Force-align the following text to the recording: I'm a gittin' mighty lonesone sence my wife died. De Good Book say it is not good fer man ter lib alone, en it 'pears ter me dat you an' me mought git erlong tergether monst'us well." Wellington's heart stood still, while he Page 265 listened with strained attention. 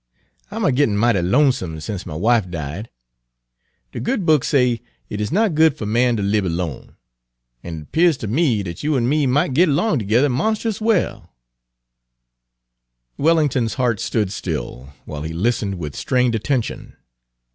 I'm 0.49 0.65
a 0.65 0.71
gittin' 0.71 0.97
mighty 0.97 1.21
lonesone 1.21 1.79
sence 1.79 2.07
my 2.07 2.15
wife 2.15 2.49
died. 2.49 2.89
De 3.91 3.99
Good 3.99 4.25
Book 4.25 4.43
say 4.43 4.81
it 5.09 5.21
is 5.21 5.31
not 5.31 5.53
good 5.53 5.77
fer 5.77 5.85
man 5.85 6.17
ter 6.17 6.23
lib 6.23 6.43
alone, 6.43 6.95
en 7.63 7.81
it 7.81 7.91
'pears 7.91 8.17
ter 8.17 8.25
me 8.25 8.63
dat 8.63 8.81
you 8.81 8.97
an' 8.97 9.07
me 9.07 9.27
mought 9.27 9.53
git 9.53 9.69
erlong 9.69 9.99
tergether 9.99 10.27
monst'us 10.27 10.81
well." 10.81 11.35
Wellington's 13.19 13.75
heart 13.75 13.99
stood 13.99 14.31
still, 14.31 14.91
while 15.05 15.21
he 15.21 15.27
Page 15.33 15.35
265 15.35 15.35
listened 15.39 15.75
with 15.79 15.95
strained 15.95 16.33
attention. 16.33 16.95